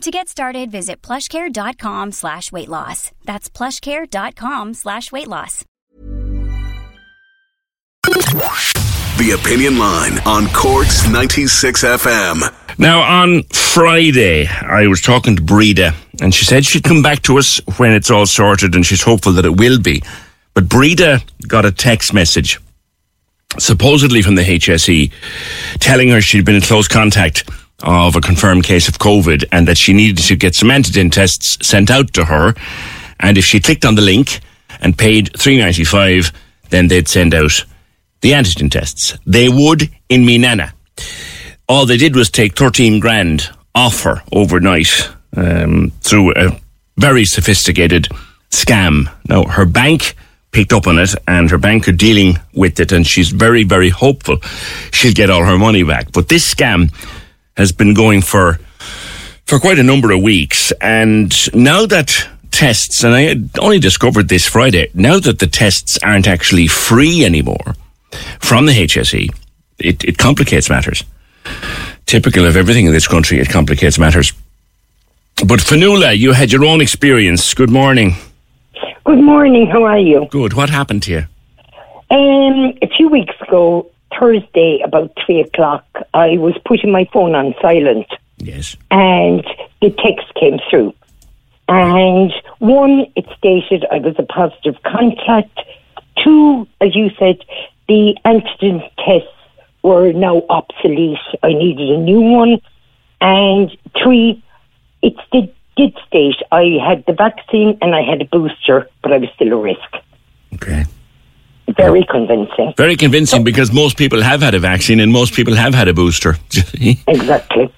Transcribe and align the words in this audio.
To 0.00 0.10
get 0.10 0.28
started, 0.28 0.70
visit 0.70 1.02
plushcare.com 1.02 2.12
slash 2.12 2.50
weight 2.50 2.70
loss. 2.70 3.12
That's 3.26 3.50
plushcare.com 3.50 4.72
slash 4.72 5.12
weight 5.12 5.28
loss. 5.28 5.66
The 8.04 9.38
Opinion 9.38 9.78
Line 9.78 10.18
on 10.24 10.46
Cork's 10.54 11.06
96 11.06 11.84
FM. 11.84 12.78
Now, 12.78 13.02
on 13.02 13.42
Friday, 13.52 14.46
I 14.46 14.86
was 14.86 15.02
talking 15.02 15.36
to 15.36 15.42
Breda, 15.42 15.92
and 16.22 16.34
she 16.34 16.46
said 16.46 16.64
she'd 16.64 16.82
come 16.82 17.02
back 17.02 17.20
to 17.24 17.36
us 17.36 17.60
when 17.76 17.92
it's 17.92 18.10
all 18.10 18.24
sorted, 18.24 18.74
and 18.74 18.86
she's 18.86 19.02
hopeful 19.02 19.32
that 19.34 19.44
it 19.44 19.58
will 19.58 19.78
be. 19.78 20.02
But 20.54 20.66
Breda 20.66 21.20
got 21.46 21.66
a 21.66 21.72
text 21.72 22.14
message, 22.14 22.58
supposedly 23.58 24.22
from 24.22 24.36
the 24.36 24.44
HSE, 24.44 25.12
telling 25.78 26.08
her 26.08 26.22
she'd 26.22 26.46
been 26.46 26.54
in 26.54 26.62
close 26.62 26.88
contact 26.88 27.44
of 27.82 28.16
a 28.16 28.20
confirmed 28.20 28.64
case 28.64 28.88
of 28.88 28.98
COVID 28.98 29.44
and 29.52 29.66
that 29.68 29.78
she 29.78 29.92
needed 29.92 30.18
to 30.24 30.36
get 30.36 30.54
some 30.54 30.68
antigen 30.68 31.10
tests 31.10 31.58
sent 31.66 31.90
out 31.90 32.12
to 32.14 32.24
her. 32.24 32.54
And 33.18 33.38
if 33.38 33.44
she 33.44 33.60
clicked 33.60 33.84
on 33.84 33.94
the 33.94 34.02
link 34.02 34.40
and 34.80 34.96
paid 34.96 35.36
three 35.36 35.58
ninety 35.58 35.84
five, 35.84 36.32
then 36.70 36.88
they'd 36.88 37.08
send 37.08 37.34
out 37.34 37.64
the 38.20 38.32
antigen 38.32 38.70
tests. 38.70 39.16
They 39.26 39.48
would 39.48 39.90
in 40.08 40.24
Minana. 40.24 40.72
All 41.68 41.86
they 41.86 41.96
did 41.96 42.16
was 42.16 42.30
take 42.30 42.56
thirteen 42.56 43.00
grand 43.00 43.50
off 43.74 44.02
her 44.02 44.22
overnight 44.32 45.10
um, 45.36 45.92
through 46.00 46.34
a 46.36 46.60
very 46.96 47.24
sophisticated 47.24 48.08
scam. 48.50 49.10
Now 49.28 49.44
her 49.44 49.64
bank 49.64 50.16
picked 50.52 50.72
up 50.72 50.86
on 50.86 50.98
it 50.98 51.14
and 51.28 51.48
her 51.50 51.58
bank 51.58 51.86
are 51.88 51.92
dealing 51.92 52.38
with 52.52 52.80
it 52.80 52.90
and 52.92 53.06
she's 53.06 53.30
very, 53.30 53.62
very 53.62 53.88
hopeful 53.88 54.38
she'll 54.92 55.14
get 55.14 55.30
all 55.30 55.44
her 55.44 55.56
money 55.56 55.84
back. 55.84 56.10
But 56.10 56.28
this 56.28 56.52
scam 56.52 56.92
has 57.56 57.72
been 57.72 57.94
going 57.94 58.22
for 58.22 58.58
for 59.46 59.58
quite 59.58 59.78
a 59.78 59.82
number 59.82 60.12
of 60.12 60.22
weeks, 60.22 60.72
and 60.80 61.32
now 61.52 61.84
that 61.86 62.28
tests, 62.50 63.02
and 63.02 63.14
I 63.14 63.36
only 63.60 63.78
discovered 63.78 64.28
this 64.28 64.46
Friday, 64.46 64.90
now 64.94 65.18
that 65.18 65.38
the 65.40 65.46
tests 65.46 65.98
aren't 66.04 66.28
actually 66.28 66.68
free 66.68 67.24
anymore 67.24 67.74
from 68.38 68.66
the 68.66 68.72
HSE, 68.72 69.28
it, 69.78 70.04
it 70.04 70.18
complicates 70.18 70.70
matters. 70.70 71.02
Typical 72.06 72.44
of 72.44 72.56
everything 72.56 72.86
in 72.86 72.92
this 72.92 73.08
country, 73.08 73.38
it 73.38 73.48
complicates 73.48 73.98
matters. 73.98 74.32
But 75.46 75.60
Finola, 75.60 76.12
you 76.12 76.32
had 76.32 76.52
your 76.52 76.64
own 76.64 76.80
experience. 76.80 77.54
Good 77.54 77.70
morning. 77.70 78.14
Good 79.04 79.22
morning. 79.22 79.66
How 79.66 79.84
are 79.84 79.98
you? 79.98 80.28
Good. 80.30 80.52
What 80.52 80.70
happened 80.70 81.02
to 81.04 81.12
you? 81.12 81.24
Um, 82.10 82.74
a 82.82 82.88
few 82.96 83.08
weeks 83.08 83.34
ago, 83.40 83.90
Thursday, 84.20 84.80
about 84.84 85.12
three 85.24 85.40
o'clock, 85.40 85.84
I 86.12 86.36
was 86.36 86.54
putting 86.66 86.92
my 86.92 87.06
phone 87.12 87.34
on 87.34 87.54
silent, 87.62 88.06
Yes. 88.36 88.76
and 88.90 89.42
the 89.80 89.90
text 89.90 90.32
came 90.38 90.58
through. 90.68 90.92
And 91.68 92.30
one, 92.58 93.06
it 93.16 93.26
stated 93.38 93.86
I 93.90 93.98
was 93.98 94.14
a 94.18 94.24
positive 94.24 94.76
contact. 94.82 95.58
Two, 96.22 96.68
as 96.80 96.94
you 96.94 97.10
said, 97.18 97.38
the 97.88 98.14
antigen 98.26 98.82
tests 99.04 99.28
were 99.82 100.12
now 100.12 100.42
obsolete. 100.50 101.18
I 101.42 101.54
needed 101.54 101.88
a 101.90 101.96
new 101.96 102.20
one. 102.20 102.58
And 103.22 103.74
three, 104.02 104.42
it 105.02 105.14
did, 105.32 105.54
did 105.76 105.96
state 106.06 106.36
I 106.52 106.76
had 106.84 107.06
the 107.06 107.12
vaccine 107.14 107.78
and 107.80 107.94
I 107.94 108.02
had 108.02 108.20
a 108.20 108.26
booster, 108.26 108.88
but 109.02 109.12
I 109.12 109.18
was 109.18 109.30
still 109.34 109.52
a 109.52 109.56
risk. 109.56 109.94
Okay. 110.54 110.84
Very 111.76 112.04
convincing. 112.04 112.74
Very 112.76 112.96
convincing 112.96 113.44
because 113.44 113.72
most 113.72 113.96
people 113.96 114.22
have 114.22 114.40
had 114.42 114.54
a 114.54 114.58
vaccine 114.58 115.00
and 115.00 115.12
most 115.12 115.34
people 115.34 115.54
have 115.54 115.74
had 115.74 115.88
a 115.88 115.94
booster. 115.94 116.36
Exactly. 117.06 117.72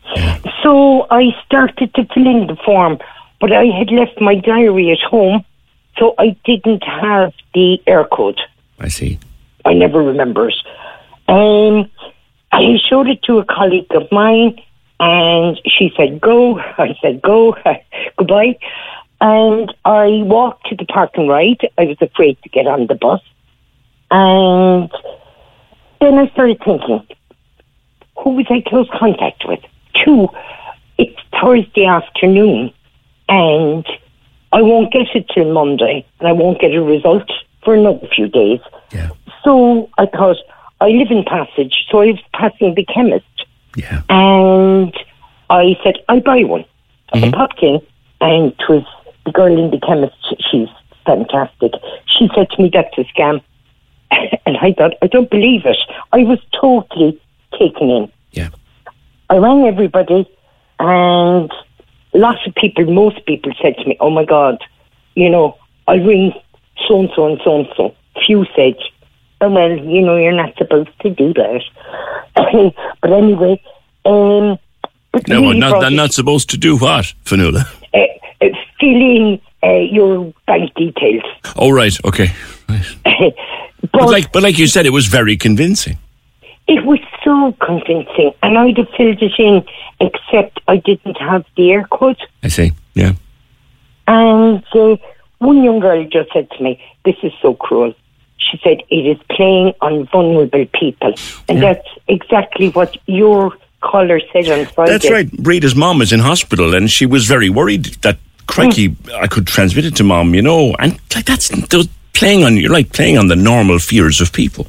So 0.63 1.07
I 1.11 1.31
started 1.45 1.93
to 1.95 2.05
fill 2.15 2.27
in 2.27 2.47
the 2.47 2.57
form, 2.65 2.99
but 3.41 3.53
I 3.53 3.65
had 3.65 3.91
left 3.91 4.21
my 4.21 4.35
diary 4.35 4.93
at 4.93 5.01
home, 5.01 5.45
so 5.99 6.15
I 6.19 6.37
didn't 6.45 6.85
have 6.85 7.33
the 7.55 7.83
Eircode. 7.87 8.39
I 8.79 8.89
see. 8.89 9.19
I 9.65 9.73
never 9.75 10.03
remember 10.03 10.49
it. 10.49 10.55
Um, 11.29 11.91
I 12.53 12.77
showed 12.89 13.09
it 13.09 13.23
to 13.25 13.39
a 13.39 13.45
colleague 13.45 13.93
of 13.95 14.11
mine, 14.13 14.61
and 15.01 15.61
she 15.67 15.93
said, 15.97 16.21
Go. 16.21 16.59
I 16.79 16.97
said, 17.01 17.23
Go. 17.23 17.57
Goodbye. 18.17 18.59
And 19.21 19.73
I 19.85 20.23
walked 20.25 20.67
to 20.67 20.77
the 20.77 20.85
parking 20.85 21.29
ride. 21.29 21.69
I 21.79 21.85
was 21.85 21.97
afraid 22.01 22.39
to 22.43 22.49
get 22.49 22.67
on 22.67 22.89
the 22.89 22.97
bus. 22.97 23.21
And 24.13 24.91
then 26.01 26.19
I 26.19 26.29
started 26.33 26.59
thinking, 26.63 27.07
who 28.19 28.31
was 28.35 28.47
I 28.51 28.63
close 28.69 28.87
contact 28.93 29.45
with? 29.47 29.61
Two, 30.05 30.29
it's 30.99 31.19
Thursday 31.41 31.87
afternoon, 31.87 32.73
and 33.31 33.87
I 34.53 34.61
won't 34.61 34.93
get 34.93 35.07
it 35.15 35.31
till 35.35 35.51
Monday, 35.51 36.07
and 36.21 36.29
I 36.29 36.33
won't 36.33 36.61
get 36.61 36.75
a 36.75 36.83
result 36.83 37.31
for 37.65 37.75
another 37.75 38.07
few 38.15 38.29
days. 38.29 38.61
Yeah. 38.91 39.09
So 39.45 39.89
I 39.97 40.05
thought, 40.05 40.37
I 40.83 40.89
live 40.89 41.11
in 41.11 41.25
Passage, 41.25 41.87
so 41.91 42.03
I 42.03 42.07
was 42.07 42.21
passing 42.35 42.75
the 42.75 42.85
chemist, 42.85 43.25
Yeah. 43.77 44.03
and 44.11 44.95
I 45.49 45.79
said, 45.83 45.97
I'll 46.11 46.21
buy 46.21 46.45
one. 46.45 46.67
I 47.15 47.19
mm-hmm. 47.19 47.31
popped 47.31 47.63
in, 47.63 47.81
and 48.21 48.53
it 48.53 48.69
was 48.69 48.85
the 49.25 49.33
girl 49.33 49.59
in 49.59 49.71
the 49.71 49.81
chemist, 49.81 50.17
she's 50.51 50.69
fantastic. 51.07 51.73
She 52.07 52.29
said 52.35 52.51
to 52.51 52.63
me, 52.63 52.71
that's 52.73 52.97
a 52.99 53.05
scam. 53.05 53.43
and 54.47 54.57
I 54.59 54.73
thought, 54.73 54.95
I 55.03 55.07
don't 55.07 55.31
believe 55.31 55.65
it. 55.65 55.79
I 56.13 56.25
was 56.25 56.39
totally 56.61 57.21
taken 57.59 57.91
in. 57.91 58.13
Yeah. 58.33 58.49
I 59.31 59.37
rang 59.37 59.65
everybody, 59.65 60.29
and 60.79 61.51
lots 62.13 62.47
of 62.47 62.55
people, 62.55 62.85
most 62.87 63.25
people 63.27 63.53
said 63.63 63.77
to 63.77 63.85
me, 63.87 63.97
"Oh 64.01 64.11
my 64.11 64.25
God, 64.25 64.63
you 65.15 65.31
know, 65.31 65.57
I'll 65.89 65.99
ring 66.01 66.33
so 66.87 67.01
and 67.01 67.11
so 67.17 67.27
and 67.29 67.41
so 67.45 67.61
and 67.61 67.69
so." 67.77 67.95
Few 68.27 68.45
said, 68.55 68.77
"Oh 69.41 69.49
well, 69.51 69.71
you 69.71 70.03
know, 70.03 70.17
you're 70.17 70.33
not 70.33 70.55
supposed 70.57 70.91
to 71.01 71.11
do 71.11 71.33
that." 71.35 71.63
but 73.01 73.13
anyway, 73.13 73.61
um, 74.05 74.59
but 75.13 75.29
No, 75.29 75.41
really 75.41 75.59
not, 75.59 75.83
I'm 75.85 75.97
not 75.97 76.13
supposed 76.13 76.51
to 76.51 76.59
do 76.59 76.77
what, 76.77 77.15
Finola? 77.25 77.65
uh, 77.95 77.99
uh, 78.41 78.49
fill 78.81 79.01
in 79.17 79.41
uh, 79.63 79.73
your 79.73 80.33
bank 80.47 80.75
details. 80.75 81.25
Oh, 81.57 81.71
right. 81.71 81.97
Okay. 82.05 82.29
Right. 83.05 83.35
But 83.93 84.01
But 84.01 84.11
like, 84.11 84.33
but 84.33 84.43
like 84.43 84.59
you 84.59 84.67
said, 84.67 84.87
it 84.87 84.91
was 84.91 85.07
very 85.07 85.37
convincing. 85.37 85.99
It 86.67 86.85
was 86.85 87.01
so 87.25 87.53
convincing, 87.61 88.33
and 88.43 88.57
I'd 88.57 88.77
have 88.79 88.89
filled 88.97 89.21
it 89.21 89.33
in, 89.39 89.65
except 90.01 90.61
I 90.69 90.77
didn't 90.77 91.17
have 91.19 91.45
the 91.57 91.65
Eircode. 91.65 92.21
I 92.43 92.49
see. 92.49 92.73
Yeah. 92.95 93.13
And 94.07 94.65
uh, 94.75 94.97
one 95.39 95.63
young 95.63 95.81
girl 95.81 96.05
just 96.05 96.33
said 96.33 96.51
to 96.53 96.63
me, 96.63 96.83
This 97.05 97.17
is 97.23 97.33
so 97.43 97.55
cruel. 97.55 97.95
She 98.39 98.61
said, 98.63 98.79
It 98.91 99.07
is 99.07 99.19
playing 99.31 99.75
on 99.81 100.07
vulnerable 100.07 100.67
people. 100.67 101.15
And 101.49 101.63
that's 101.63 101.87
exactly 102.09 102.71
what 102.71 102.97
your 103.07 103.53
caller 103.81 104.21
said 104.33 104.49
on 104.49 104.67
Friday. 104.67 104.93
That's 104.93 105.11
right. 105.11 105.29
Breda's 105.31 105.75
mom 105.75 106.01
is 106.01 106.13
in 106.13 106.21
hospital, 106.21 106.75
and 106.75 106.91
she 106.91 107.07
was 107.07 107.27
very 107.27 107.51
worried 107.51 107.87
that 108.03 108.19
crikey, 108.47 108.97
I 109.15 109.27
could 109.27 109.47
transmit 109.47 109.85
it 109.85 109.97
to 109.97 110.05
mom. 110.05 110.35
You 110.35 110.43
know, 110.43 110.75
and 110.79 110.99
like 111.15 111.27
that's 111.27 111.49
those 111.69 111.89
playing 112.15 112.45
on. 112.45 112.57
You're 112.57 112.73
like 112.73 112.93
playing 112.93 113.19
on 113.19 113.29
the 113.29 113.37
normal 113.37 113.79
fears 113.79 114.21
of 114.21 114.33
people. 114.33 114.67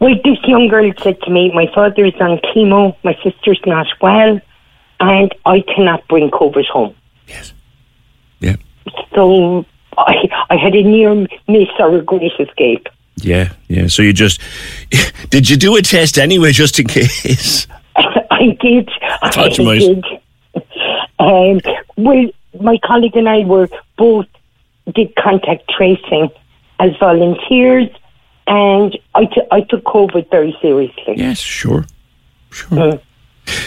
Well, 0.00 0.14
this 0.24 0.38
young 0.46 0.68
girl 0.68 0.92
said 1.02 1.20
to 1.22 1.30
me, 1.30 1.50
My 1.54 1.66
father 1.74 2.04
is 2.04 2.14
on 2.20 2.38
chemo, 2.38 2.96
my 3.04 3.16
sister's 3.22 3.60
not 3.66 3.86
well, 4.00 4.40
and 5.00 5.34
I 5.46 5.60
cannot 5.74 6.06
bring 6.08 6.30
COVID 6.30 6.66
home. 6.66 6.94
Yes. 7.26 7.52
Yeah. 8.40 8.56
So 9.14 9.64
I, 9.96 10.28
I 10.50 10.56
had 10.56 10.74
a 10.74 10.82
near 10.82 11.14
miss 11.48 11.68
or 11.78 11.96
a 11.96 12.02
great 12.02 12.32
escape. 12.38 12.88
Yeah, 13.16 13.52
yeah. 13.68 13.86
So 13.86 14.02
you 14.02 14.12
just 14.12 14.40
did 15.30 15.48
you 15.48 15.56
do 15.56 15.76
a 15.76 15.82
test 15.82 16.18
anyway, 16.18 16.52
just 16.52 16.78
in 16.78 16.86
case? 16.86 17.66
I 17.96 18.56
did. 18.60 18.88
you 18.88 18.98
I 19.22 19.64
might. 19.64 19.78
did. 19.78 20.04
Um, 21.18 21.60
well, 21.96 22.26
my 22.60 22.78
colleague 22.84 23.16
and 23.16 23.28
I 23.28 23.44
were 23.44 23.68
both 23.96 24.26
did 24.94 25.14
contact 25.16 25.70
tracing 25.70 26.28
as 26.78 26.96
volunteers, 26.98 27.88
and 28.46 28.98
I, 29.14 29.24
t- 29.26 29.42
I 29.50 29.60
took 29.62 29.84
COVID 29.84 30.30
very 30.30 30.56
seriously. 30.60 31.14
Yes, 31.16 31.38
sure, 31.38 31.84
sure. 32.50 32.78
Mm. 32.78 33.00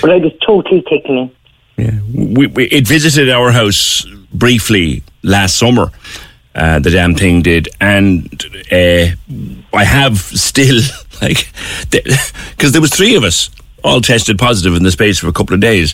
But 0.02 0.12
I 0.12 0.18
was 0.18 0.34
totally 0.46 0.82
taken 0.82 1.18
in. 1.18 1.32
Yeah, 1.78 2.00
we, 2.14 2.48
we, 2.48 2.66
it 2.66 2.88
visited 2.88 3.30
our 3.30 3.52
house 3.52 4.06
briefly 4.34 5.04
last 5.24 5.58
summer. 5.58 5.92
Uh, 6.56 6.80
the 6.80 6.90
damn 6.90 7.14
thing 7.14 7.44
did, 7.44 7.70
and 7.80 8.44
uh, 8.72 9.06
I 9.74 9.84
have 9.84 10.18
still 10.18 10.82
like 11.22 11.48
because 11.92 12.72
there 12.72 12.82
was 12.82 12.90
three 12.92 13.16
of 13.16 13.24
us 13.24 13.52
all 13.84 14.02
tested 14.02 14.40
positive 14.40 14.76
in 14.76 14.82
the 14.84 14.92
space 14.92 15.22
of 15.22 15.30
a 15.30 15.34
couple 15.34 15.54
of 15.54 15.62
days, 15.62 15.94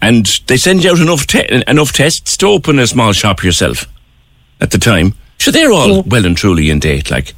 and 0.00 0.24
they 0.46 0.56
send 0.56 0.84
you 0.84 0.92
out 0.92 1.00
enough 1.00 1.26
te- 1.26 1.62
enough 1.66 1.92
tests 1.92 2.36
to 2.36 2.46
open 2.46 2.78
a 2.78 2.86
small 2.86 3.12
shop 3.12 3.42
yourself. 3.42 3.86
At 4.60 4.70
the 4.70 4.78
time, 4.78 5.14
so 5.38 5.50
they're 5.50 5.72
all 5.72 5.88
Yeah. 5.96 6.02
well 6.06 6.26
and 6.26 6.36
truly 6.36 6.70
in 6.70 6.78
date. 6.80 7.10
Like 7.10 7.34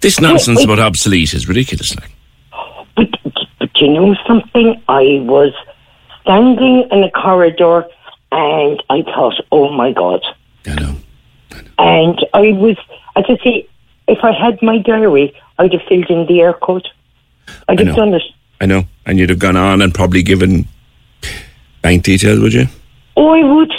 this 0.00 0.20
nonsense 0.20 0.62
about 0.64 0.78
obsolete 0.78 1.34
is 1.34 1.48
ridiculous. 1.48 1.94
Like 1.96 2.10
But, 2.96 3.10
but 3.58 3.70
you 3.80 3.88
know 3.92 4.14
something? 4.26 4.80
I 4.88 5.20
was 5.22 5.52
standing 6.22 6.88
in 6.90 7.02
a 7.04 7.10
corridor 7.10 7.86
and 8.32 8.82
I 8.90 9.02
thought, 9.02 9.34
oh 9.52 9.70
my 9.72 9.92
God. 9.92 10.20
I 10.66 10.74
know. 10.74 10.96
And 11.78 12.18
I 12.34 12.52
was, 12.52 12.76
I 13.16 13.20
I 13.20 13.36
say, 13.42 13.68
if 14.06 14.18
I 14.22 14.32
had 14.32 14.60
my 14.62 14.78
diary, 14.78 15.34
I'd 15.58 15.72
have 15.72 15.82
filled 15.88 16.10
in 16.10 16.26
the 16.26 16.38
Eircode. 16.40 16.86
I'd 17.68 17.80
I 17.80 17.84
have 17.84 17.86
know. 17.86 17.96
done 17.96 18.14
it. 18.14 18.22
I 18.60 18.66
know, 18.66 18.84
and 19.06 19.18
you'd 19.18 19.30
have 19.30 19.38
gone 19.38 19.56
on 19.56 19.80
and 19.82 19.94
probably 19.94 20.22
given 20.22 20.66
bank 21.82 22.02
details, 22.02 22.40
would 22.40 22.52
you? 22.52 22.66
Oh, 23.16 23.28
I 23.30 23.42
would. 23.44 23.72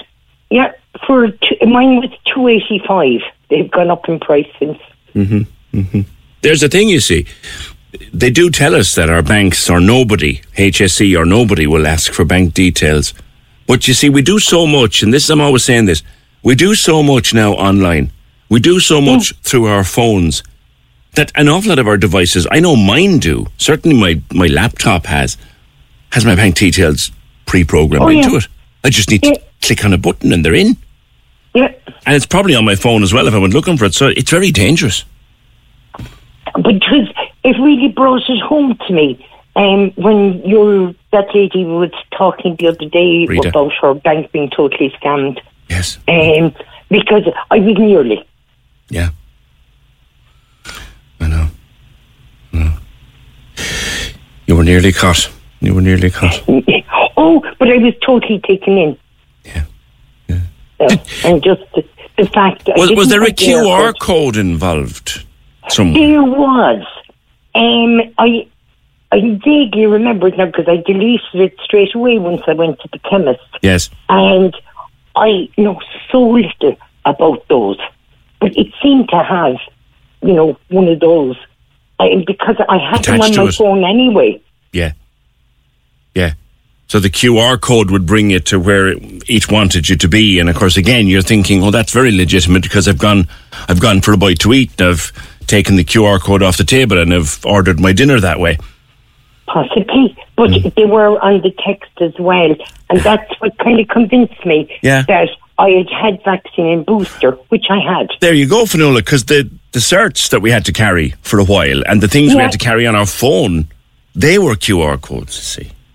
Yeah, 0.50 0.72
for 1.06 1.28
two, 1.30 1.56
mine 1.66 1.98
was 1.98 2.10
two 2.34 2.48
eighty 2.48 2.82
five. 2.88 3.22
They've 3.50 3.70
gone 3.70 3.90
up 3.90 4.08
in 4.08 4.20
price 4.20 4.48
since. 4.60 4.78
Mm-hmm, 5.16 5.78
mm-hmm. 5.80 6.02
There's 6.42 6.64
a 6.64 6.70
thing 6.70 6.90
you 6.90 7.00
see. 7.00 7.26
They 8.14 8.30
do 8.30 8.50
tell 8.52 8.76
us 8.76 8.94
that 8.96 9.10
our 9.10 9.24
banks 9.24 9.70
or 9.70 9.80
nobody, 9.80 10.42
HSE 10.56 11.18
or 11.20 11.26
nobody, 11.26 11.66
will 11.66 11.88
ask 11.88 12.12
for 12.14 12.24
bank 12.24 12.54
details. 12.54 13.14
But 13.68 13.88
you 13.88 13.94
see, 13.94 14.10
we 14.10 14.22
do 14.22 14.40
so 14.40 14.68
much, 14.68 15.02
and 15.04 15.14
this 15.14 15.30
I'm 15.30 15.42
always 15.42 15.66
saying 15.66 15.86
this. 15.86 16.04
We 16.44 16.56
do 16.56 16.76
so 16.76 17.02
much 17.04 17.34
now 17.34 17.54
online. 17.54 18.12
We 18.50 18.60
do 18.60 18.80
so 18.80 19.00
mm. 19.02 19.16
much 19.16 19.34
through 19.42 19.66
our 19.66 19.84
phones 19.84 20.44
that 21.16 21.32
an 21.36 21.50
awful 21.50 21.70
lot 21.70 21.80
of 21.80 21.88
our 21.88 21.98
devices, 21.98 22.48
I 22.52 22.60
know 22.60 22.76
mine 22.76 23.20
do. 23.20 23.48
Certainly, 23.58 23.98
my 23.98 24.22
my 24.32 24.48
laptop 24.48 25.06
has 25.08 25.38
has 26.12 26.26
my 26.26 26.36
bank 26.36 26.56
details 26.56 27.12
pre-programmed 27.46 28.06
Oh, 28.06 28.10
yeah. 28.10 28.24
into 28.24 28.38
it. 28.38 28.48
I 28.84 28.90
just 28.90 29.10
need 29.10 29.26
Yeah. 29.26 29.34
to 29.34 29.42
click 29.62 29.84
on 29.86 29.94
a 29.94 29.98
button 29.98 30.32
and 30.32 30.46
they're 30.46 30.56
in. 30.56 30.78
Yeah, 31.54 31.74
And 32.06 32.16
it's 32.16 32.26
probably 32.28 32.56
on 32.56 32.64
my 32.66 32.76
phone 32.76 33.02
as 33.04 33.14
well 33.14 33.28
if 33.28 33.34
I 33.34 33.38
went 33.40 33.54
looking 33.54 33.76
for 33.78 33.86
it. 33.86 33.94
So 33.94 34.08
it's 34.08 34.30
very 34.30 34.52
dangerous. 34.52 35.04
Because 36.56 37.08
it, 37.44 37.58
really 37.60 37.88
brought 37.90 38.22
it 38.30 38.40
home 38.42 38.78
to 38.88 38.94
me. 38.94 39.26
Um, 39.56 39.92
when 39.96 40.42
your 40.48 40.94
that 41.12 41.34
lady 41.34 41.66
was 41.66 41.92
talking 42.16 42.56
the 42.60 42.68
other 42.68 42.86
day 42.88 43.26
Rita. 43.28 43.50
about 43.50 43.72
her 43.82 43.94
bank 43.94 44.32
being 44.32 44.50
totally 44.50 44.90
scammed, 45.02 45.40
Yes. 45.70 45.98
um, 46.08 46.54
because 46.90 47.24
I 47.52 47.60
was 47.60 47.76
nearly. 47.78 48.26
Yeah. 48.90 49.10
I 51.20 51.28
know. 51.28 51.48
I 52.54 52.58
know. 52.58 52.74
You 54.48 54.56
were 54.56 54.64
nearly 54.64 54.94
caught. 54.94 55.30
You 55.62 55.74
were 55.74 55.82
nearly 55.82 56.10
caught. 56.12 56.42
Oh, 57.22 57.42
but 57.60 57.68
I 57.68 57.78
was 57.80 57.94
totally 58.02 58.40
taken 58.40 58.78
in. 58.78 58.98
And 61.26 61.44
just 61.44 61.62
the, 61.76 61.84
the 62.18 62.26
fact 62.28 62.66
that 62.66 62.78
Was, 62.78 62.92
was 62.92 63.10
there 63.10 63.22
a 63.24 63.28
have 63.28 63.36
the 63.38 63.46
air 63.48 63.64
QR 63.64 63.94
code. 64.00 64.38
involved 64.38 65.26
somewhere? 65.70 66.08
There 66.08 66.24
was. 66.24 66.86
Um, 67.56 68.14
I 68.18 68.48
I 69.12 69.20
vaguely 69.44 69.86
remember 69.88 70.28
it 70.28 70.38
now 70.38 70.46
because 70.46 70.68
I 70.68 70.78
deleted 70.78 71.22
it 71.34 71.56
straight 71.64 71.94
away 71.96 72.20
once 72.20 72.42
I 72.48 72.54
went 72.54 72.80
to 72.82 72.90
the 72.92 73.00
chemist, 73.00 73.40
Yes. 73.62 73.90
and 74.08 74.56
I 75.16 75.50
know 75.58 75.80
so 76.12 76.22
little 76.30 76.78
about 77.06 77.48
those, 77.50 77.80
but 78.40 78.56
it 78.56 78.68
seemed 78.84 79.10
to 79.10 79.24
have, 79.24 79.56
you 80.22 80.34
know, 80.34 80.58
one 80.70 80.88
of 80.88 81.00
those. 81.00 81.36
I, 82.00 82.24
because 82.26 82.56
I 82.70 82.78
had 82.78 83.04
them 83.04 83.20
on 83.20 83.36
my 83.36 83.52
phone 83.52 83.84
anyway. 83.84 84.40
Yeah. 84.72 84.94
Yeah. 86.16 86.34
So 86.90 87.00
the 87.00 87.10
QR 87.10 87.62
code 87.62 87.92
would 87.92 88.08
bring 88.08 88.32
you 88.32 88.40
to 88.42 88.60
where 88.60 88.88
it, 88.90 88.98
it 89.30 89.52
wanted 89.52 89.88
you 89.90 89.96
to 89.98 90.08
be, 90.08 90.40
and 90.40 90.50
of 90.50 90.56
course, 90.56 90.76
again, 90.76 91.06
you're 91.08 91.22
thinking, 91.22 91.64
"Oh, 91.64 91.70
that's 91.72 91.92
very 91.94 92.12
legitimate 92.12 92.64
because 92.64 92.88
I've 92.88 92.98
gone, 92.98 93.28
I've 93.68 93.80
gone 93.80 94.02
for 94.02 94.12
a 94.12 94.18
bite 94.18 94.40
to 94.40 94.54
eat, 94.54 94.72
and 94.82 94.90
I've 94.90 95.12
taken 95.46 95.76
the 95.76 95.84
QR 95.84 96.20
code 96.20 96.42
off 96.42 96.58
the 96.58 96.64
table, 96.64 96.98
and 97.00 97.14
I've 97.14 97.40
ordered 97.46 97.80
my 97.80 97.94
dinner 97.94 98.20
that 98.20 98.40
way." 98.40 98.58
Possibly, 99.46 100.16
but 100.36 100.50
Mm. 100.50 100.74
they 100.76 100.86
were 100.86 101.20
on 101.24 101.42
the 101.42 101.52
text 101.64 101.92
as 102.02 102.14
well, 102.20 102.56
and 102.90 103.00
that's 103.02 103.32
what 103.40 103.56
kind 103.60 103.80
of 103.80 103.88
convinced 103.88 104.44
me 104.46 104.68
Yeah. 104.82 105.04
that 105.08 105.30
I 105.60 105.70
had 105.70 105.90
had 105.90 106.24
vaccine 106.24 106.68
and 106.68 106.86
booster, 106.86 107.32
which 107.50 107.66
I 107.70 107.80
had. 107.80 108.10
There 108.20 108.34
you 108.34 108.48
go, 108.48 108.66
Finola, 108.66 109.00
because 109.02 109.26
the, 109.26 109.48
the 109.74 109.80
certs 109.80 110.30
that 110.30 110.42
we 110.42 110.50
had 110.52 110.66
to 110.66 110.72
carry 110.72 111.14
for 111.22 111.38
a 111.40 111.44
while 111.44 111.84
and 111.88 112.02
the 112.02 112.08
things 112.08 112.34
we 112.34 112.42
had 112.42 112.52
to 112.54 112.58
carry 112.60 112.86
on 112.88 112.96
our 112.96 113.06
phone, 113.08 113.68
they 114.16 114.38
were 114.40 114.56
QR 114.56 114.98
codes, 115.02 115.36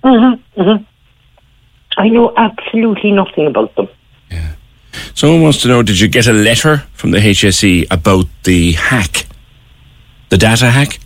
you 0.05 0.37
see. 0.57 0.87
I 1.97 2.09
know 2.09 2.33
absolutely 2.37 3.13
nothing 3.13 3.47
about 3.47 3.75
them. 3.77 3.89
Yeah. 4.31 4.53
Someone 5.15 5.43
wants 5.43 5.63
to 5.63 5.69
know 5.69 5.83
did 5.83 5.99
you 6.01 6.09
get 6.09 6.27
a 6.27 6.33
letter 6.33 6.83
from 6.95 7.13
the 7.13 7.19
HSE 7.19 7.87
about 7.91 8.27
the 8.45 8.73
hack? 8.73 9.27
The 10.31 10.37
data 10.39 10.71
hack? 10.71 10.99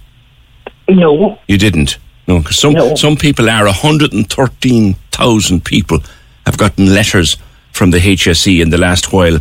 No, 0.88 1.38
You 1.46 1.58
didn't. 1.58 1.98
No, 2.26 2.38
because 2.38 2.58
some, 2.58 2.72
No. 2.72 2.94
some 2.94 3.16
people 3.16 3.48
are, 3.50 3.64
113,000 3.66 5.64
people 5.64 5.98
have 6.46 6.56
gotten 6.56 6.94
letters 6.94 7.36
from 7.72 7.90
the 7.90 7.98
HSE 7.98 8.60
in 8.60 8.70
the 8.70 8.78
last 8.78 9.12
while 9.12 9.38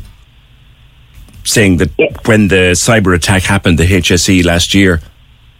saying 1.46 1.78
that 1.78 1.90
Yeah. 1.98 2.08
when 2.26 2.50
the 2.50 2.76
cyber 2.76 3.16
attack 3.16 3.44
happened, 3.44 3.78
the 3.80 3.86
HSE 3.86 4.44
last 4.44 4.74
year, 4.74 5.02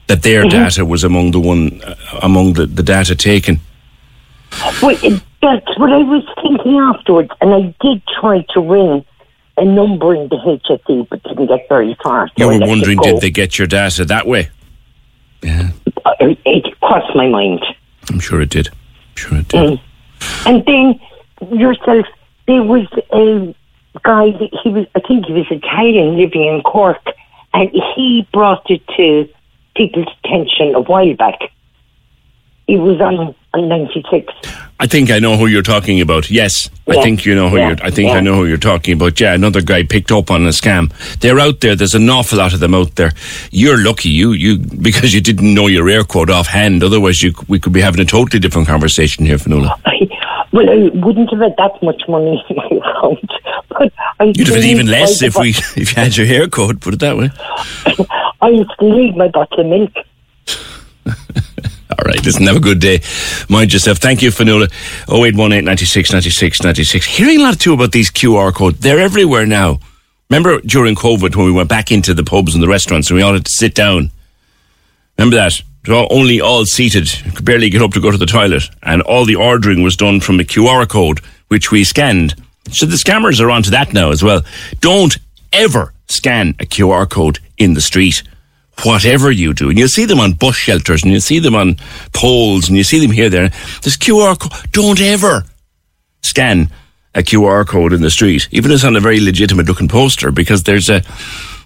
that 0.08 0.22
their 0.24 0.42
Mm-hmm. 0.44 0.50
data 0.64 0.86
was 0.86 1.04
among 1.06 1.32
the 1.32 1.40
one 1.40 1.82
uh, 1.84 1.96
among 2.22 2.54
the, 2.54 2.66
the 2.66 2.84
data 2.84 3.16
taken. 3.16 3.60
Well, 4.82 4.96
that's 5.42 5.78
what 5.80 5.92
I 5.94 5.98
was 6.04 6.24
thinking 6.42 6.78
afterwards, 6.80 7.30
and 7.42 7.54
I 7.54 7.76
did 7.82 8.02
try 8.20 8.46
to 8.54 8.60
ring 8.62 9.06
a 9.58 9.66
number 9.66 10.14
in 10.14 10.28
the 10.30 10.36
HSE, 10.38 11.10
but 11.10 11.24
didn't 11.24 11.48
get 11.48 11.68
very 11.70 11.96
far. 12.04 12.28
so 12.28 12.34
You 12.38 12.48
were 12.60 12.68
wondering, 12.68 13.00
did 13.00 13.22
they 13.22 13.30
get 13.32 13.58
your 13.58 13.68
data 13.68 14.06
that 14.06 14.28
way? 14.28 14.50
Yeah, 15.42 15.70
Uh, 16.06 16.12
It 16.20 16.80
crossed 16.82 17.16
my 17.16 17.28
mind. 17.28 17.64
I'm 18.10 18.20
sure 18.20 18.42
it 18.42 18.50
did. 18.50 18.68
I'm 18.70 19.16
sure 19.16 19.38
it 19.40 19.48
did. 19.48 19.80
And 20.46 20.66
then 20.66 21.00
yourself, 21.52 22.06
there 22.48 22.64
was 22.64 22.88
a 23.14 23.54
guy 24.04 24.32
that 24.32 24.50
he 24.64 24.70
was, 24.70 24.86
I 24.96 25.00
think 25.02 25.26
he 25.26 25.34
was 25.34 25.46
Italian 25.52 26.18
living 26.18 26.46
in 26.46 26.62
Cork, 26.62 27.04
and 27.54 27.70
he 27.96 28.28
brought 28.34 28.70
it 28.70 28.82
to 28.98 29.28
people's 29.76 30.08
attention 30.24 30.76
a 30.76 30.82
while 30.82 31.14
back. 31.16 31.40
He 32.68 32.76
was 32.76 33.00
on, 33.00 33.34
on 33.54 33.70
96. 33.70 34.34
I 34.80 34.88
think 34.88 35.10
I 35.10 35.20
know 35.20 35.38
who 35.38 35.48
you're 35.48 35.62
talking 35.64 36.02
about. 36.02 36.30
Yes, 36.30 36.70
I 36.88 37.02
think 37.02 37.26
you 37.26 37.34
know 37.34 37.50
who 37.50 37.58
Yeah. 37.58 37.70
you're. 37.70 37.78
I 37.82 37.90
think 37.90 38.10
Yeah. 38.10 38.18
I 38.18 38.20
know 38.20 38.36
who 38.36 38.46
you're 38.46 38.58
talking 38.58 38.94
about. 38.94 39.20
Yeah, 39.20 39.34
another 39.34 39.62
guy 39.62 39.84
picked 39.84 40.12
up 40.12 40.30
on 40.30 40.46
a 40.46 40.50
scam. 40.50 40.92
They're 41.22 41.40
out 41.40 41.62
there. 41.62 41.76
There's 41.76 41.96
an 41.96 42.10
awful 42.10 42.38
lot 42.40 42.54
of 42.54 42.60
them 42.60 42.76
out 42.76 42.96
there. 42.96 43.14
You're 43.52 43.84
lucky, 43.84 44.10
you 44.10 44.34
you 44.34 44.58
because 44.82 45.14
you 45.14 45.22
didn't 45.22 45.54
know 45.54 45.68
your 45.68 45.86
Eircode 45.86 46.30
offhand. 46.30 46.84
Otherwise, 46.84 47.24
you 47.24 47.34
we 47.48 47.58
could 47.60 47.74
be 47.74 47.82
having 47.82 48.02
a 48.02 48.06
totally 48.06 48.40
different 48.40 48.68
conversation 48.68 49.26
here, 49.26 49.38
Finola. 49.38 49.80
I, 49.86 49.94
well, 50.52 50.70
I 50.70 50.90
wouldn't 50.94 51.30
have 51.32 51.40
had 51.40 51.56
that 51.58 51.82
much 51.82 52.02
money 52.10 52.44
in 52.50 52.56
my 52.58 52.66
account, 52.78 53.32
but 53.70 53.94
I 54.20 54.26
You'd 54.26 54.48
have 54.48 54.56
had 54.58 54.66
even 54.66 54.88
less 54.88 55.22
if 55.22 55.38
we 55.38 55.50
if 55.52 55.96
you 55.96 56.04
had 56.04 56.16
your 56.18 56.26
hair 56.28 56.48
code. 56.50 56.82
Put 56.82 56.94
it 56.96 57.00
that 57.00 57.18
way. 57.18 57.30
I 58.42 58.64
still 58.76 58.96
need 58.96 59.16
my 59.18 59.30
bottle 59.30 59.62
of 59.62 59.66
milk. 59.68 59.94
Right, 62.18 62.26
listen, 62.26 62.48
have 62.48 62.56
a 62.56 62.60
good 62.60 62.80
day. 62.80 63.02
Mind 63.48 63.72
yourself. 63.72 64.00
Thank 64.00 64.24
you, 64.24 64.32
Finola. 64.32 64.70
0818 65.08 65.64
96 65.64 66.12
96 66.12 66.64
96. 66.64 67.06
Hearing 67.06 67.42
a 67.42 67.44
lot 67.44 67.60
too 67.60 67.74
about 67.74 67.92
these 67.92 68.10
QR 68.10 68.52
codes. 68.52 68.80
They're 68.80 69.00
everywhere 69.00 69.46
now. 69.46 69.80
Remember 70.32 70.60
during 70.62 70.96
COVID 70.96 71.36
when 71.36 71.46
we 71.46 71.52
went 71.52 71.70
back 71.70 71.92
into 71.92 72.16
the 72.16 72.24
pubs 72.24 72.56
and 72.56 72.64
the 72.64 72.68
restaurants 72.68 73.12
and 73.12 73.18
we 73.18 73.22
all 73.22 73.34
had 73.34 73.46
to 73.46 73.52
sit 73.52 73.76
down? 73.76 74.10
Remember 75.20 75.36
that? 75.36 75.62
All, 75.88 76.08
only 76.10 76.42
all 76.42 76.66
seated. 76.66 77.08
Could 77.36 77.46
barely 77.46 77.70
get 77.70 77.84
up 77.84 77.92
to 77.92 78.02
go 78.02 78.10
to 78.10 78.18
the 78.18 78.26
toilet. 78.26 78.64
And 78.82 79.04
all 79.04 79.24
the 79.24 79.36
ordering 79.36 79.84
was 79.84 79.96
done 79.96 80.20
from 80.20 80.40
a 80.40 80.44
QR 80.44 80.90
code, 80.90 81.20
which 81.50 81.70
we 81.70 81.84
scanned. 81.84 82.34
So 82.72 82.88
the 82.88 82.96
scammers 82.96 83.40
are 83.40 83.52
onto 83.52 83.70
that 83.70 83.94
now 83.94 84.10
as 84.10 84.24
well. 84.24 84.42
Don't 84.80 85.20
ever 85.54 85.94
scan 86.08 86.56
a 86.60 86.66
QR 86.66 87.08
code 87.08 87.38
in 87.60 87.76
the 87.76 87.82
street. 87.82 88.24
Whatever 88.84 89.32
you 89.32 89.54
do, 89.54 89.70
and 89.70 89.78
you'll 89.78 89.88
see 89.88 90.06
them 90.06 90.20
on 90.20 90.34
bus 90.34 90.56
shelters, 90.56 91.04
and 91.04 91.12
you'll 91.12 91.22
see 91.22 91.40
them 91.40 91.56
on 91.56 91.78
poles, 92.14 92.68
and 92.68 92.78
you 92.78 92.84
see 92.84 93.00
them 93.00 93.12
here, 93.12 93.30
there. 93.30 93.50
This 93.82 93.98
QR 93.98 94.40
code. 94.40 94.52
Don't 94.72 95.02
ever 95.02 95.44
scan 96.22 96.70
a 97.16 97.22
QR 97.22 97.66
code 97.68 97.92
in 97.92 98.02
the 98.02 98.12
street, 98.12 98.48
even 98.52 98.70
if 98.70 98.76
it's 98.76 98.84
on 98.84 98.96
a 98.96 99.00
very 99.00 99.20
legitimate 99.20 99.66
looking 99.66 99.88
poster, 99.88 100.32
because 100.32 100.64
there's 100.64 100.90
a 100.90 101.02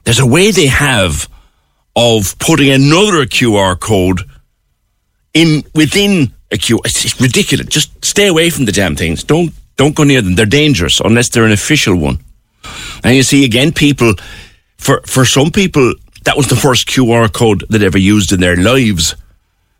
there's 0.06 0.20
a 0.20 0.26
way 0.26 0.52
they 0.52 0.68
have 0.68 1.30
of 1.96 2.38
putting 2.40 2.70
another 2.70 3.26
QR 3.26 3.78
code 3.80 4.22
in 5.34 5.64
within 5.76 6.34
a 6.52 6.58
queue. 6.58 6.80
It's, 6.86 7.06
it's 7.06 7.20
ridiculous. 7.20 7.68
Just 7.68 8.04
stay 8.04 8.28
away 8.28 8.50
from 8.50 8.66
the 8.66 8.72
damn 8.72 8.96
things. 8.96 9.24
Don't 9.24 9.54
don't 9.78 9.96
go 9.96 10.04
near 10.04 10.22
them. 10.22 10.36
They're 10.36 10.46
dangerous 10.46 11.00
unless 11.00 11.30
they're 11.30 11.46
an 11.46 11.52
official 11.52 11.96
one. 11.96 12.20
And 13.04 13.16
you 13.16 13.24
see 13.24 13.46
again, 13.46 13.72
people 13.72 14.14
for 14.78 15.02
for 15.06 15.26
some 15.26 15.52
people 15.52 15.94
that 16.24 16.38
was 16.38 16.48
the 16.48 16.56
first 16.56 16.88
QR 16.88 17.32
code 17.32 17.64
that 17.70 17.82
ever 17.82 17.98
used 17.98 18.32
in 18.32 18.40
their 18.40 18.56
lives. 18.56 19.16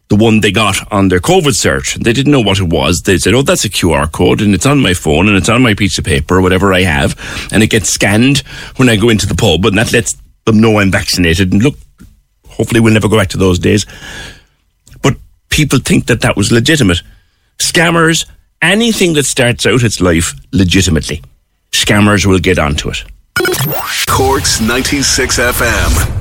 The 0.10 0.16
one 0.18 0.42
they 0.42 0.52
got 0.52 0.92
on 0.92 1.08
their 1.08 1.22
COVID 1.22 1.54
cert. 1.54 1.94
They 2.04 2.12
didn't 2.12 2.34
know 2.34 2.42
what 2.42 2.60
it 2.60 2.68
was. 2.68 3.04
They 3.04 3.18
said, 3.18 3.34
"Oh, 3.34 3.44
that's 3.44 3.64
a 3.64 3.70
QR 3.70 4.12
code, 4.12 4.42
and 4.42 4.54
it's 4.54 4.66
on 4.66 4.82
my 4.82 4.94
phone, 4.94 5.30
and 5.30 5.38
it's 5.38 5.48
on 5.48 5.62
my 5.62 5.74
piece 5.74 5.98
of 5.98 6.04
paper, 6.04 6.38
or 6.38 6.42
whatever 6.42 6.74
I 6.74 6.82
have, 6.82 7.16
and 7.52 7.64
it 7.64 7.70
gets 7.70 7.90
scanned 7.90 8.40
when 8.76 8.90
I 8.90 8.98
go 8.98 9.08
into 9.10 9.26
the 9.26 9.36
pub, 9.36 9.66
and 9.66 9.78
that 9.78 9.94
lets 9.94 10.18
them 10.46 10.60
know 10.60 10.80
I'm 10.80 10.92
vaccinated." 10.92 11.54
And 11.54 11.64
look, 11.64 11.78
hopefully, 12.50 12.82
we'll 12.82 12.94
never 12.94 13.08
go 13.08 13.18
back 13.18 13.30
to 13.30 13.38
those 13.38 13.58
days. 13.58 13.86
But 15.02 15.16
people 15.50 15.80
think 15.80 16.08
that 16.08 16.22
that 16.22 16.36
was 16.36 16.52
legitimate. 16.52 17.02
Scammers, 17.58 18.26
anything 18.62 19.14
that 19.14 19.26
starts 19.26 19.66
out 19.66 19.84
its 19.84 20.02
life 20.02 20.34
legitimately, 20.52 21.22
scammers 21.72 22.26
will 22.26 22.40
get 22.40 22.60
onto 22.60 22.90
it. 22.90 23.04
Corks 24.08 24.60
96 24.60 25.40
FM. 25.40 26.21